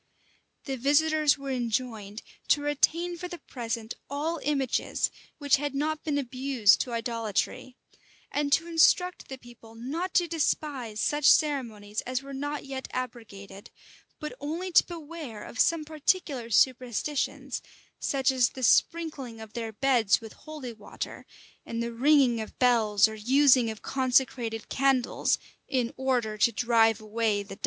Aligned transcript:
The 0.63 0.77
visitors 0.77 1.37
were 1.37 1.51
enjoined 1.51 2.23
to 2.47 2.63
retain 2.63 3.17
for 3.19 3.27
the 3.27 3.37
present 3.37 3.93
all 4.09 4.39
images 4.41 5.11
which 5.37 5.57
had 5.57 5.75
not 5.75 6.03
been 6.03 6.17
abused 6.17 6.81
to 6.81 6.91
idolatry; 6.93 7.75
and 8.31 8.51
to 8.51 8.65
instruct 8.65 9.27
the 9.29 9.37
people 9.37 9.75
not 9.75 10.15
to 10.15 10.27
despise 10.27 10.99
such 10.99 11.25
ceremonies 11.29 12.01
as 12.01 12.23
were 12.23 12.33
not 12.33 12.65
yet 12.65 12.87
abrogated, 12.91 13.69
but 14.19 14.33
only 14.39 14.71
to 14.71 14.83
beware 14.87 15.43
of 15.43 15.59
some 15.59 15.85
particular 15.85 16.49
superstitions, 16.49 17.61
such 17.99 18.31
as 18.31 18.49
the 18.49 18.63
sprinkling 18.63 19.39
of 19.39 19.53
their 19.53 19.71
beds 19.71 20.19
with 20.19 20.33
holy 20.33 20.73
water, 20.73 21.27
and 21.63 21.83
the 21.83 21.93
ringing 21.93 22.41
of 22.41 22.57
bells, 22.57 23.07
or 23.07 23.13
using 23.13 23.69
of 23.69 23.83
consecrated 23.83 24.67
candles, 24.67 25.37
in 25.67 25.93
order 25.95 26.39
to 26.39 26.51
drive 26.51 26.99
away 27.01 27.43
the 27.43 27.55
devil. 27.55 27.59